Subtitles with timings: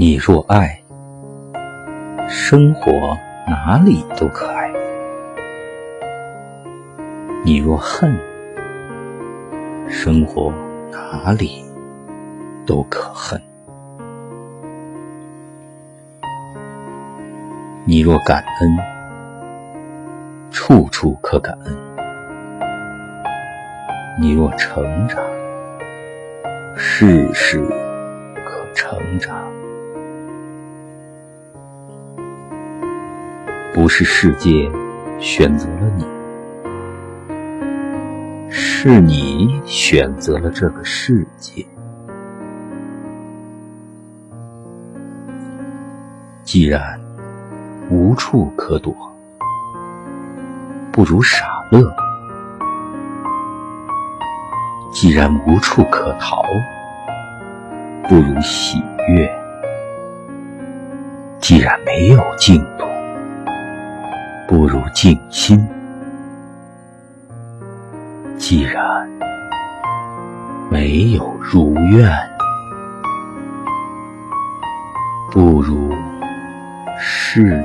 [0.00, 0.80] 你若爱，
[2.26, 2.90] 生活
[3.46, 4.70] 哪里都可爱；
[7.44, 8.18] 你若恨，
[9.86, 10.50] 生活
[10.90, 11.62] 哪里
[12.64, 13.38] 都可恨；
[17.84, 18.78] 你若感恩，
[20.50, 21.76] 处处可感恩；
[24.18, 25.22] 你若成长，
[26.74, 27.62] 事事
[28.46, 29.59] 可成长。
[33.72, 34.68] 不是世界
[35.20, 36.04] 选择了你，
[38.50, 41.64] 是你选择了这个世界。
[46.42, 47.00] 既然
[47.88, 48.92] 无处可躲，
[50.90, 51.80] 不如傻乐；
[54.90, 56.42] 既然无处可逃，
[58.08, 58.82] 不如喜
[59.16, 59.28] 悦；
[61.38, 62.79] 既然没有净土，
[64.50, 65.64] 不如静心。
[68.36, 69.08] 既然
[70.68, 72.10] 没有如愿，
[75.30, 75.94] 不如
[76.98, 77.64] 释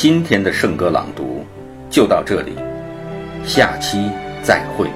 [0.00, 1.44] 今天的圣歌朗读
[1.90, 2.52] 就到这里
[3.44, 4.08] 下期
[4.44, 4.88] 再会。